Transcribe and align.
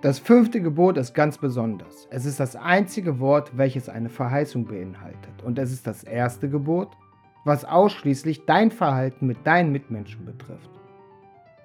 Das 0.00 0.20
fünfte 0.20 0.60
Gebot 0.60 0.96
ist 0.96 1.12
ganz 1.12 1.38
besonders. 1.38 2.06
Es 2.10 2.24
ist 2.24 2.38
das 2.38 2.54
einzige 2.54 3.18
Wort, 3.18 3.58
welches 3.58 3.88
eine 3.88 4.08
Verheißung 4.08 4.64
beinhaltet. 4.64 5.42
Und 5.44 5.58
es 5.58 5.72
ist 5.72 5.88
das 5.88 6.04
erste 6.04 6.48
Gebot, 6.48 6.96
was 7.44 7.64
ausschließlich 7.64 8.46
dein 8.46 8.70
Verhalten 8.70 9.26
mit 9.26 9.44
deinen 9.44 9.72
Mitmenschen 9.72 10.24
betrifft. 10.24 10.70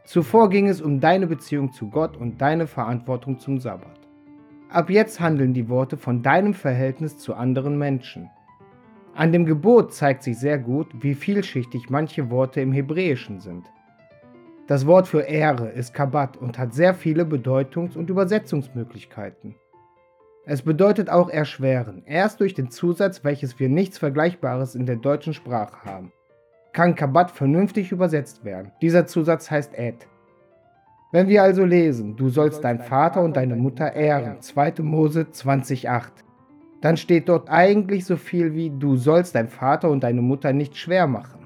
Zuvor 0.06 0.50
ging 0.50 0.68
es 0.68 0.82
um 0.82 1.00
deine 1.00 1.28
Beziehung 1.28 1.74
zu 1.74 1.90
Gott 1.90 2.18
und 2.18 2.42
deine 2.42 2.66
Verantwortung 2.66 3.38
zum 3.38 3.60
Sabbat. 3.60 4.00
Ab 4.70 4.90
jetzt 4.90 5.20
handeln 5.20 5.54
die 5.54 5.70
Worte 5.70 5.96
von 5.96 6.24
deinem 6.24 6.56
Verhältnis 6.56 7.20
zu 7.20 7.36
anderen 7.36 7.78
Menschen. 7.78 8.32
An 9.14 9.32
dem 9.32 9.46
Gebot 9.46 9.94
zeigt 9.94 10.24
sich 10.24 10.40
sehr 10.40 10.58
gut, 10.58 10.88
wie 11.04 11.14
vielschichtig 11.14 11.92
manche 11.92 12.32
Worte 12.32 12.62
im 12.62 12.72
Hebräischen 12.72 13.40
sind. 13.40 13.72
Das 14.66 14.88
Wort 14.88 15.10
für 15.10 15.22
Ehre 15.22 15.70
ist 15.70 15.94
Kabbat 15.94 16.38
und 16.38 16.58
hat 16.58 16.74
sehr 16.74 16.94
viele 16.94 17.26
Bedeutungs- 17.26 17.98
und 17.98 18.10
Übersetzungsmöglichkeiten. 18.10 19.56
Es 20.46 20.62
bedeutet 20.62 21.10
auch 21.10 21.30
erschweren, 21.30 22.04
erst 22.06 22.40
durch 22.40 22.54
den 22.54 22.72
Zusatz, 22.72 23.26
welches 23.26 23.60
wir 23.60 23.68
nichts 23.68 23.98
Vergleichbares 23.98 24.76
in 24.76 24.86
der 24.86 24.96
deutschen 24.96 25.34
Sprache 25.34 25.84
haben. 25.84 26.14
Kann 26.72 26.96
Kabbat 26.96 27.32
vernünftig 27.32 27.92
übersetzt 27.92 28.46
werden. 28.46 28.72
Dieser 28.82 29.06
Zusatz 29.06 29.52
heißt 29.52 29.78
Ed. 29.78 30.08
Wenn 31.12 31.28
wir 31.28 31.44
also 31.44 31.66
lesen, 31.66 32.16
du 32.16 32.30
sollst 32.30 32.64
deinen 32.64 32.80
Vater 32.80 33.22
und 33.22 33.36
deine 33.36 33.56
Mutter 33.58 33.94
ehren, 33.94 34.42
2. 34.42 34.76
Mose 34.80 35.28
20,8, 35.32 36.10
dann 36.82 36.96
steht 36.96 37.28
dort 37.28 37.50
eigentlich 37.50 38.06
so 38.06 38.16
viel 38.16 38.54
wie, 38.54 38.70
du 38.70 38.96
sollst 38.96 39.36
deinen 39.36 39.50
Vater 39.50 39.90
und 39.90 40.04
deine 40.04 40.22
Mutter 40.22 40.54
nicht 40.54 40.76
schwer 40.78 41.06
machen. 41.08 41.43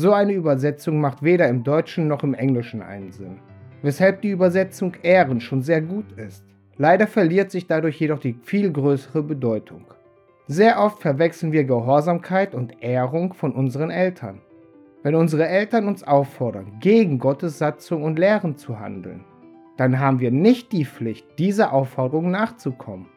So 0.00 0.14
eine 0.14 0.32
Übersetzung 0.32 0.98
macht 0.98 1.22
weder 1.22 1.46
im 1.48 1.62
Deutschen 1.62 2.08
noch 2.08 2.22
im 2.22 2.32
Englischen 2.32 2.80
einen 2.80 3.12
Sinn, 3.12 3.36
weshalb 3.82 4.22
die 4.22 4.30
Übersetzung 4.30 4.94
Ehren 5.02 5.42
schon 5.42 5.60
sehr 5.60 5.82
gut 5.82 6.10
ist. 6.12 6.42
Leider 6.78 7.06
verliert 7.06 7.50
sich 7.50 7.66
dadurch 7.66 8.00
jedoch 8.00 8.18
die 8.18 8.32
viel 8.32 8.72
größere 8.72 9.22
Bedeutung. 9.22 9.84
Sehr 10.46 10.80
oft 10.80 11.02
verwechseln 11.02 11.52
wir 11.52 11.64
Gehorsamkeit 11.64 12.54
und 12.54 12.82
Ehrung 12.82 13.34
von 13.34 13.52
unseren 13.52 13.90
Eltern. 13.90 14.40
Wenn 15.02 15.14
unsere 15.14 15.46
Eltern 15.46 15.86
uns 15.86 16.02
auffordern, 16.02 16.78
gegen 16.80 17.18
Gottes 17.18 17.58
Satzung 17.58 18.02
und 18.02 18.18
Lehren 18.18 18.56
zu 18.56 18.80
handeln, 18.80 19.26
dann 19.76 20.00
haben 20.00 20.18
wir 20.18 20.30
nicht 20.30 20.72
die 20.72 20.86
Pflicht, 20.86 21.26
dieser 21.38 21.74
Aufforderung 21.74 22.30
nachzukommen. 22.30 23.08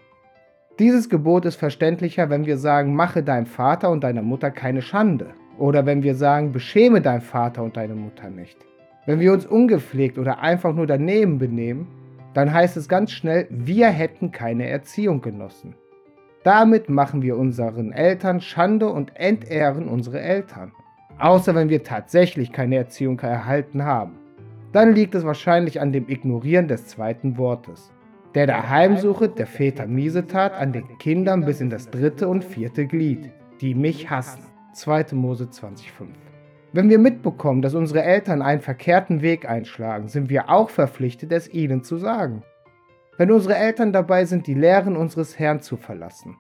Dieses 0.80 1.08
Gebot 1.08 1.46
ist 1.46 1.56
verständlicher, 1.56 2.30
wenn 2.30 2.46
wir 2.46 2.58
sagen, 2.58 2.94
mache 2.94 3.24
deinem 3.24 3.46
Vater 3.46 3.90
und 3.90 4.04
deiner 4.04 4.22
Mutter 4.22 4.52
keine 4.52 4.82
Schande. 4.82 5.34
Oder 5.58 5.86
wenn 5.86 6.04
wir 6.04 6.16
sagen, 6.16 6.52
beschäme 6.52 7.02
deinen 7.02 7.22
Vater 7.22 7.64
und 7.64 7.78
deine 7.78 7.96
Mutter 7.96 8.30
nicht. 8.30 8.58
Wenn 9.06 9.20
wir 9.20 9.34
uns 9.34 9.46
ungepflegt 9.46 10.18
oder 10.18 10.40
einfach 10.40 10.74
nur 10.74 10.88
daneben 10.88 11.38
benehmen, 11.38 11.88
dann 12.34 12.52
heißt 12.52 12.78
es 12.78 12.90
ganz 12.90 13.12
schnell, 13.12 13.48
wir 13.50 13.90
hätten 13.90 14.32
keine 14.32 14.68
Erziehung 14.68 15.22
genossen. 15.22 15.76
Damit 16.44 16.90
machen 16.90 17.22
wir 17.22 17.38
unseren 17.38 17.92
Eltern 17.92 18.42
Schande 18.42 18.88
und 18.88 19.16
entehren 19.16 19.88
unsere 19.88 20.20
Eltern. 20.20 20.72
Außer 21.20 21.54
wenn 21.56 21.70
wir 21.70 21.84
tatsächlich 21.84 22.52
keine 22.52 22.76
Erziehung 22.76 23.20
erhalten 23.20 23.84
haben. 23.86 24.14
Dann 24.72 24.94
liegt 24.94 25.14
es 25.16 25.24
wahrscheinlich 25.24 25.80
an 25.80 25.92
dem 25.92 26.10
Ignorieren 26.10 26.68
des 26.68 26.88
zweiten 26.88 27.38
Wortes. 27.38 27.92
Der 28.36 28.48
der 28.48 28.70
der 28.72 29.48
Väter 29.48 29.86
miese 29.86 30.26
tat 30.26 30.54
an 30.54 30.74
den 30.74 30.98
Kindern 30.98 31.46
bis 31.46 31.62
in 31.62 31.70
das 31.70 31.92
dritte 31.92 32.28
und 32.28 32.44
vierte 32.44 32.88
Glied, 32.88 33.30
die 33.62 33.76
mich 33.76 34.10
hassen. 34.10 34.53
2. 34.74 35.06
Mose 35.14 35.46
20,5. 35.46 36.08
Wenn 36.72 36.90
wir 36.90 36.98
mitbekommen, 36.98 37.62
dass 37.62 37.76
unsere 37.76 38.04
Eltern 38.04 38.42
einen 38.42 38.62
verkehrten 38.62 39.22
Weg 39.22 39.48
einschlagen, 39.48 40.08
sind 40.08 40.30
wir 40.30 40.50
auch 40.50 40.70
verpflichtet, 40.70 41.32
es 41.32 41.54
ihnen 41.54 41.84
zu 41.84 41.98
sagen. 41.98 42.44
Wenn 43.18 43.32
unsere 43.32 43.56
Eltern 43.56 43.94
dabei 43.94 44.26
sind, 44.26 44.48
die 44.48 44.56
Lehren 44.56 44.98
unseres 44.98 45.38
Herrn 45.38 45.62
zu 45.62 45.78
verlassen, 45.78 46.36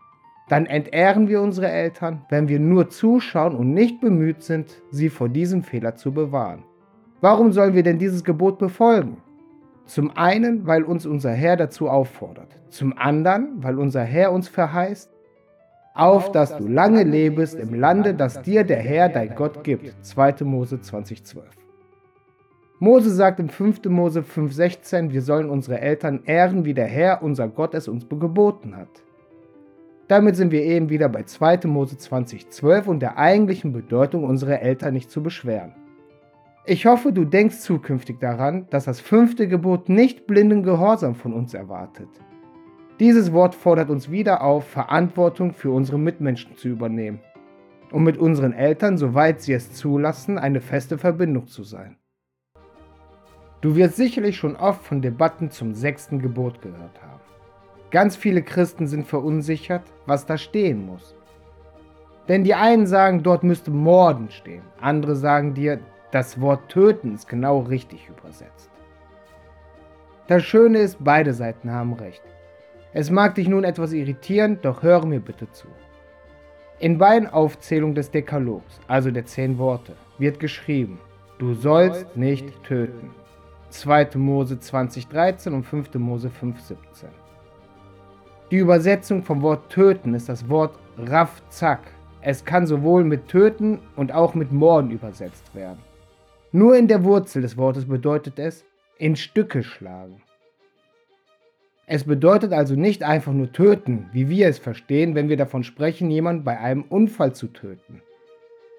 dann 0.50 0.66
entehren 0.66 1.28
wir 1.28 1.42
unsere 1.42 1.70
Eltern, 1.70 2.26
wenn 2.30 2.48
wir 2.48 2.60
nur 2.60 2.90
zuschauen 2.90 3.56
und 3.56 3.74
nicht 3.74 4.02
bemüht 4.02 4.42
sind, 4.42 4.82
sie 4.90 5.10
vor 5.10 5.30
diesem 5.30 5.62
Fehler 5.62 5.96
zu 5.96 6.12
bewahren. 6.12 6.64
Warum 7.22 7.52
sollen 7.52 7.76
wir 7.76 7.84
denn 7.84 8.00
dieses 8.00 8.24
Gebot 8.24 8.58
befolgen? 8.58 9.18
Zum 9.86 10.18
einen, 10.18 10.66
weil 10.66 10.84
uns 10.84 11.06
unser 11.06 11.32
Herr 11.32 11.58
dazu 11.58 11.90
auffordert, 11.90 12.60
zum 12.70 12.98
anderen, 12.98 13.64
weil 13.64 13.78
unser 13.78 14.04
Herr 14.04 14.32
uns 14.32 14.48
verheißt, 14.48 15.13
auf 15.94 16.32
dass 16.32 16.58
du 16.58 16.68
lange 16.68 17.04
lebest 17.04 17.56
im 17.56 17.74
Lande, 17.74 18.14
das 18.14 18.42
dir 18.42 18.64
der 18.64 18.80
Herr, 18.80 19.10
dein 19.10 19.36
Gott, 19.36 19.64
gibt. 19.64 19.94
2. 20.04 20.44
Mose 20.44 20.82
2012. 20.82 21.46
Mose 22.80 23.12
sagt 23.12 23.40
im 23.40 23.50
5. 23.50 23.86
Mose 23.86 24.22
5,16, 24.22 25.12
wir 25.12 25.22
sollen 25.22 25.50
unsere 25.50 25.80
Eltern 25.80 26.24
ehren, 26.26 26.66
wie 26.66 26.74
der 26.74 26.88
Herr, 26.88 27.22
unser 27.22 27.48
Gott, 27.48 27.74
es 27.76 27.88
uns 27.88 28.08
geboten 28.10 28.76
hat. 28.76 28.90
Damit 30.08 30.36
sind 30.36 30.52
wir 30.52 30.64
eben 30.64 30.90
wieder 30.90 31.08
bei 31.10 31.24
2. 31.24 31.62
Mose 31.66 31.98
2012 31.98 32.88
und 32.88 33.00
der 33.00 33.18
eigentlichen 33.18 33.72
Bedeutung, 33.72 34.26
unsere 34.26 34.60
Eltern 34.60 34.94
nicht 34.94 35.10
zu 35.10 35.24
beschweren. 35.24 35.74
Ich 36.66 36.86
hoffe, 36.86 37.14
du 37.14 37.26
denkst 37.26 37.60
zukünftig 37.60 38.20
daran, 38.20 38.68
dass 38.70 38.86
das 38.86 39.00
fünfte 39.00 39.48
Gebot 39.48 39.90
nicht 39.90 40.28
blinden 40.28 40.64
Gehorsam 40.64 41.16
von 41.16 41.34
uns 41.34 41.54
erwartet. 41.54 42.10
Dieses 43.00 43.34
Wort 43.34 43.56
fordert 43.56 43.90
uns 43.90 44.12
wieder 44.12 44.42
auf, 44.42 44.68
Verantwortung 44.68 45.54
für 45.54 45.72
unsere 45.72 45.98
Mitmenschen 45.98 46.56
zu 46.58 46.68
übernehmen 46.68 47.20
und 47.92 48.04
mit 48.04 48.18
unseren 48.18 48.54
Eltern, 48.54 48.98
soweit 48.98 49.42
sie 49.42 49.54
es 49.54 49.74
zulassen, 49.74 50.38
eine 50.38 50.62
feste 50.62 50.98
Verbindung 50.98 51.48
zu 51.48 51.64
sein. 51.64 51.98
Du 53.62 53.76
wirst 53.76 53.96
sicherlich 53.96 54.38
schon 54.38 54.56
oft 54.56 54.84
von 54.84 55.02
Debatten 55.02 55.50
zum 55.50 55.74
sechsten 55.74 56.20
Gebot 56.20 56.62
gehört 56.62 57.02
haben. 57.02 57.22
Ganz 57.90 58.16
viele 58.16 58.44
Christen 58.44 58.88
sind 58.88 59.08
verunsichert, 59.08 59.84
was 60.06 60.26
da 60.26 60.38
stehen 60.38 60.86
muss. 60.86 61.16
Denn 62.28 62.44
die 62.44 62.54
einen 62.54 62.86
sagen, 62.88 63.24
dort 63.24 63.44
müsste 63.44 63.72
Morden 63.72 64.30
stehen, 64.30 64.64
andere 64.80 65.16
sagen 65.16 65.54
dir, 65.54 65.80
das 66.12 66.40
Wort 66.40 66.70
töten 66.70 67.16
ist 67.16 67.28
genau 67.28 67.60
richtig 67.60 68.08
übersetzt. 68.08 68.70
Das 70.28 70.44
Schöne 70.44 70.80
ist, 70.80 71.04
beide 71.04 71.34
Seiten 71.34 71.72
haben 71.72 71.94
recht. 71.94 72.24
Es 72.96 73.10
mag 73.10 73.34
dich 73.36 73.48
nun 73.48 73.64
etwas 73.64 73.92
irritieren, 73.92 74.60
doch 74.62 74.84
höre 74.84 75.06
mir 75.06 75.20
bitte 75.20 75.50
zu. 75.52 75.68
In 76.80 77.00
beiden 77.00 77.28
Aufzählungen 77.28 77.96
des 77.96 78.12
Dekalogs, 78.12 78.80
also 78.88 79.10
der 79.10 79.26
zehn 79.26 79.58
Worte, 79.58 79.94
wird 80.20 80.40
geschrieben, 80.40 81.00
du 81.40 81.56
sollst 81.56 82.16
nicht 82.16 82.64
töten. 82.64 83.10
2. 83.70 84.10
Mose 84.16 84.60
2013 84.60 85.54
und 85.54 85.64
5. 85.64 85.96
Mose 85.96 86.30
5.17. 86.30 86.76
Die 88.52 88.58
Übersetzung 88.58 89.24
vom 89.24 89.42
Wort 89.42 89.72
töten 89.72 90.14
ist 90.14 90.30
das 90.30 90.48
Wort 90.48 90.78
Rafzak. 90.98 91.80
Es 92.22 92.46
kann 92.46 92.68
sowohl 92.68 93.04
mit 93.04 93.28
töten 93.28 93.80
und 93.96 94.12
auch 94.12 94.36
mit 94.36 94.52
morden 94.52 94.92
übersetzt 94.92 95.56
werden. 95.56 95.80
Nur 96.52 96.78
in 96.78 96.88
der 96.88 97.04
Wurzel 97.04 97.42
des 97.42 97.58
Wortes 97.58 97.86
bedeutet 97.88 98.38
es 98.38 98.64
in 99.00 99.16
Stücke 99.16 99.64
schlagen. 99.64 100.22
Es 101.86 102.06
bedeutet 102.06 102.54
also 102.54 102.76
nicht 102.76 103.04
einfach 103.04 103.34
nur 103.34 103.52
töten, 103.52 104.10
wie 104.14 104.30
wir 104.30 104.48
es 104.48 104.58
verstehen, 104.58 105.16
wenn 105.16 105.28
wir 105.28 105.36
davon 105.36 105.66
sprechen, 105.66 106.10
jemanden 106.10 106.46
bei 106.46 106.58
einem 106.58 106.84
Unfall 106.84 107.34
zu 107.34 107.48
töten. 107.48 108.02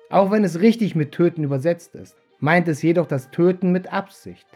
Auch 0.08 0.30
wenn 0.30 0.42
es 0.42 0.60
richtig 0.60 0.94
mit 0.94 1.12
töten 1.12 1.44
übersetzt 1.44 1.94
ist, 1.94 2.16
meint 2.38 2.66
es 2.66 2.80
jedoch 2.80 3.06
das 3.06 3.30
Töten 3.30 3.72
mit 3.72 3.92
Absicht. 3.92 4.46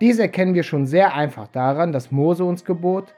Dies 0.00 0.18
erkennen 0.18 0.54
wir 0.54 0.62
schon 0.62 0.86
sehr 0.86 1.14
einfach 1.14 1.48
daran, 1.48 1.92
dass 1.92 2.10
Mose 2.10 2.44
uns 2.44 2.64
gebot, 2.64 3.14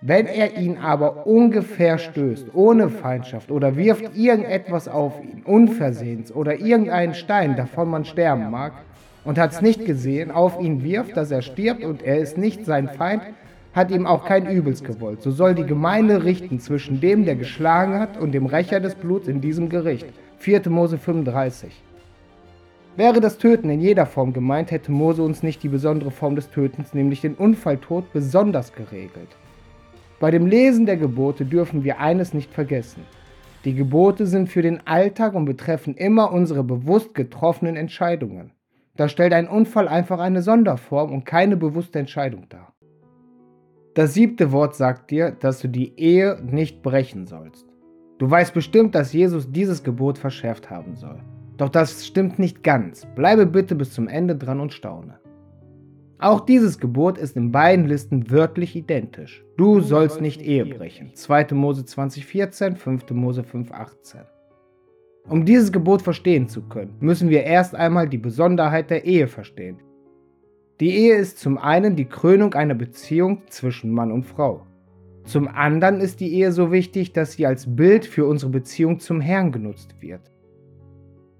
wenn 0.00 0.26
er 0.26 0.56
ihn 0.56 0.78
aber 0.78 1.28
ungefähr 1.28 1.96
stößt, 1.98 2.54
ohne 2.54 2.88
Feindschaft 2.88 3.52
oder 3.52 3.76
wirft 3.76 4.16
irgendetwas 4.16 4.88
auf 4.88 5.22
ihn, 5.22 5.42
unversehens 5.44 6.34
oder 6.34 6.58
irgendeinen 6.58 7.14
Stein, 7.14 7.54
davon 7.54 7.88
man 7.88 8.04
sterben 8.04 8.50
mag, 8.50 8.72
und 9.24 9.38
hat 9.38 9.52
es 9.52 9.62
nicht 9.62 9.84
gesehen, 9.84 10.32
auf 10.32 10.60
ihn 10.60 10.82
wirft, 10.82 11.16
dass 11.16 11.30
er 11.30 11.42
stirbt 11.42 11.84
und 11.84 12.02
er 12.02 12.18
ist 12.18 12.36
nicht 12.36 12.64
sein 12.64 12.88
Feind, 12.88 13.22
hat 13.74 13.90
ihm 13.90 14.06
auch 14.06 14.24
kein 14.24 14.46
Übels 14.46 14.84
gewollt. 14.84 15.22
So 15.22 15.30
soll 15.30 15.54
die 15.54 15.64
Gemeinde 15.64 16.24
richten 16.24 16.60
zwischen 16.60 17.00
dem, 17.00 17.24
der 17.24 17.36
geschlagen 17.36 17.94
hat, 17.94 18.18
und 18.18 18.32
dem 18.32 18.46
Rächer 18.46 18.80
des 18.80 18.94
Bluts 18.94 19.28
in 19.28 19.40
diesem 19.40 19.68
Gericht. 19.68 20.06
4. 20.38 20.68
Mose 20.68 20.98
35. 20.98 21.82
Wäre 22.96 23.20
das 23.20 23.38
Töten 23.38 23.70
in 23.70 23.80
jeder 23.80 24.04
Form 24.04 24.34
gemeint, 24.34 24.70
hätte 24.70 24.92
Mose 24.92 25.22
uns 25.22 25.42
nicht 25.42 25.62
die 25.62 25.68
besondere 25.68 26.10
Form 26.10 26.36
des 26.36 26.50
Tötens, 26.50 26.92
nämlich 26.92 27.22
den 27.22 27.34
Unfalltod, 27.34 28.12
besonders 28.12 28.74
geregelt. 28.74 29.36
Bei 30.20 30.30
dem 30.30 30.46
Lesen 30.46 30.84
der 30.84 30.98
Gebote 30.98 31.46
dürfen 31.46 31.84
wir 31.84 32.00
eines 32.00 32.34
nicht 32.34 32.52
vergessen. 32.52 33.02
Die 33.64 33.74
Gebote 33.74 34.26
sind 34.26 34.48
für 34.48 34.60
den 34.60 34.86
Alltag 34.86 35.34
und 35.34 35.46
betreffen 35.46 35.94
immer 35.94 36.32
unsere 36.32 36.64
bewusst 36.64 37.14
getroffenen 37.14 37.76
Entscheidungen. 37.76 38.50
Da 38.96 39.08
stellt 39.08 39.32
ein 39.32 39.48
Unfall 39.48 39.88
einfach 39.88 40.18
eine 40.18 40.42
Sonderform 40.42 41.12
und 41.12 41.24
keine 41.24 41.56
bewusste 41.56 41.98
Entscheidung 41.98 42.48
dar. 42.50 42.71
Das 43.94 44.14
siebte 44.14 44.52
Wort 44.52 44.74
sagt 44.74 45.10
dir, 45.10 45.32
dass 45.32 45.60
du 45.60 45.68
die 45.68 45.98
Ehe 45.98 46.40
nicht 46.42 46.82
brechen 46.82 47.26
sollst. 47.26 47.66
Du 48.18 48.30
weißt 48.30 48.54
bestimmt, 48.54 48.94
dass 48.94 49.12
Jesus 49.12 49.52
dieses 49.52 49.82
Gebot 49.82 50.16
verschärft 50.16 50.70
haben 50.70 50.96
soll. 50.96 51.20
Doch 51.58 51.68
das 51.68 52.06
stimmt 52.06 52.38
nicht 52.38 52.62
ganz. 52.62 53.06
Bleibe 53.14 53.44
bitte 53.44 53.74
bis 53.74 53.92
zum 53.92 54.08
Ende 54.08 54.34
dran 54.34 54.60
und 54.60 54.72
staune. 54.72 55.18
Auch 56.18 56.40
dieses 56.40 56.78
Gebot 56.78 57.18
ist 57.18 57.36
in 57.36 57.52
beiden 57.52 57.86
Listen 57.86 58.30
wörtlich 58.30 58.76
identisch. 58.76 59.44
Du 59.58 59.80
sollst 59.80 60.22
nicht 60.22 60.40
Ehe 60.40 60.64
brechen. 60.64 61.10
2. 61.14 61.48
Mose 61.52 61.84
2014, 61.84 62.76
5. 62.76 63.10
Mose 63.10 63.42
518. 63.42 64.20
Um 65.28 65.44
dieses 65.44 65.70
Gebot 65.70 66.00
verstehen 66.00 66.48
zu 66.48 66.62
können, 66.62 66.94
müssen 67.00 67.28
wir 67.28 67.44
erst 67.44 67.74
einmal 67.74 68.08
die 68.08 68.18
Besonderheit 68.18 68.88
der 68.88 69.04
Ehe 69.04 69.28
verstehen. 69.28 69.78
Die 70.82 70.96
Ehe 70.96 71.14
ist 71.14 71.38
zum 71.38 71.58
einen 71.58 71.94
die 71.94 72.06
Krönung 72.06 72.54
einer 72.54 72.74
Beziehung 72.74 73.42
zwischen 73.48 73.92
Mann 73.92 74.10
und 74.10 74.24
Frau. 74.24 74.66
Zum 75.22 75.46
anderen 75.46 76.00
ist 76.00 76.18
die 76.18 76.34
Ehe 76.34 76.50
so 76.50 76.72
wichtig, 76.72 77.12
dass 77.12 77.34
sie 77.34 77.46
als 77.46 77.76
Bild 77.76 78.04
für 78.04 78.26
unsere 78.26 78.50
Beziehung 78.50 78.98
zum 78.98 79.20
Herrn 79.20 79.52
genutzt 79.52 79.94
wird. 80.00 80.22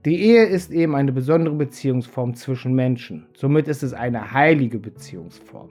Die 0.05 0.15
Ehe 0.15 0.45
ist 0.45 0.71
eben 0.71 0.95
eine 0.95 1.11
besondere 1.11 1.57
Beziehungsform 1.57 2.35
zwischen 2.35 2.73
Menschen. 2.75 3.27
Somit 3.35 3.67
ist 3.67 3.83
es 3.83 3.93
eine 3.93 4.31
heilige 4.31 4.79
Beziehungsform. 4.79 5.71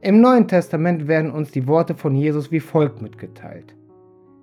Im 0.00 0.22
Neuen 0.22 0.48
Testament 0.48 1.06
werden 1.06 1.32
uns 1.32 1.50
die 1.50 1.66
Worte 1.66 1.94
von 1.94 2.14
Jesus 2.14 2.50
wie 2.50 2.60
folgt 2.60 3.02
mitgeteilt. 3.02 3.76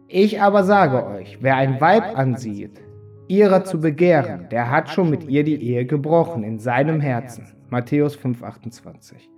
Ich 0.10 0.40
aber 0.40 0.64
sage 0.64 1.08
euch, 1.08 1.40
wer 1.42 1.56
ein 1.56 1.82
Weib 1.82 2.16
ansieht, 2.16 2.80
ihrer 3.28 3.64
zu 3.64 3.80
begehren, 3.80 4.48
der 4.50 4.72
hat 4.72 4.90
schon 4.90 5.10
mit 5.10 5.28
ihr 5.28 5.44
die 5.44 5.62
Ehe 5.62 5.86
gebrochen 5.86 6.44
in 6.44 6.60
seinem 6.60 7.02
Herzen. 7.02 7.46
Matthäus 7.70 8.18
5,28 8.18 9.38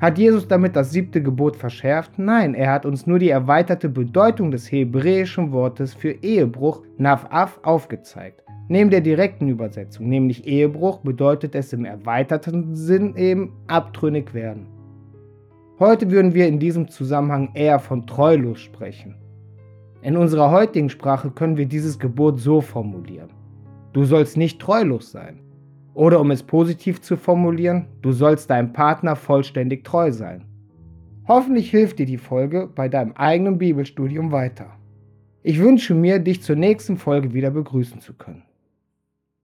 hat 0.00 0.16
Jesus 0.16 0.46
damit 0.46 0.76
das 0.76 0.92
siebte 0.92 1.20
Gebot 1.20 1.56
verschärft? 1.56 2.18
Nein, 2.18 2.54
er 2.54 2.70
hat 2.70 2.86
uns 2.86 3.06
nur 3.06 3.18
die 3.18 3.30
erweiterte 3.30 3.88
Bedeutung 3.88 4.52
des 4.52 4.70
hebräischen 4.70 5.50
Wortes 5.50 5.92
für 5.92 6.12
Ehebruch 6.22 6.82
Nav'af 6.98 7.62
aufgezeigt. 7.64 8.44
Neben 8.68 8.90
der 8.90 9.00
direkten 9.00 9.48
Übersetzung, 9.48 10.08
nämlich 10.08 10.46
Ehebruch, 10.46 11.00
bedeutet 11.00 11.56
es 11.56 11.72
im 11.72 11.84
erweiterten 11.84 12.76
Sinn 12.76 13.16
eben 13.16 13.52
abtrünnig 13.66 14.34
werden. 14.34 14.66
Heute 15.80 16.10
würden 16.10 16.34
wir 16.34 16.46
in 16.46 16.60
diesem 16.60 16.88
Zusammenhang 16.88 17.50
eher 17.54 17.80
von 17.80 18.06
treulos 18.06 18.60
sprechen. 18.60 19.16
In 20.00 20.16
unserer 20.16 20.50
heutigen 20.52 20.90
Sprache 20.90 21.30
können 21.30 21.56
wir 21.56 21.66
dieses 21.66 21.98
Gebot 21.98 22.38
so 22.38 22.60
formulieren. 22.60 23.30
Du 23.92 24.04
sollst 24.04 24.36
nicht 24.36 24.60
treulos 24.60 25.10
sein. 25.10 25.40
Oder 25.92 26.20
um 26.20 26.30
es 26.30 26.44
positiv 26.44 27.00
zu 27.00 27.16
formulieren, 27.16 27.86
du 28.02 28.12
sollst 28.12 28.50
deinem 28.50 28.72
Partner 28.72 29.16
vollständig 29.16 29.82
treu 29.82 30.12
sein. 30.12 30.44
Hoffentlich 31.26 31.70
hilft 31.70 31.98
dir 31.98 32.06
die 32.06 32.16
Folge 32.16 32.68
bei 32.72 32.88
deinem 32.88 33.12
eigenen 33.12 33.58
Bibelstudium 33.58 34.30
weiter. 34.30 34.70
Ich 35.42 35.58
wünsche 35.58 35.94
mir, 35.94 36.20
dich 36.20 36.42
zur 36.42 36.56
nächsten 36.56 36.96
Folge 36.96 37.34
wieder 37.34 37.50
begrüßen 37.50 38.00
zu 38.00 38.14
können. 38.14 38.44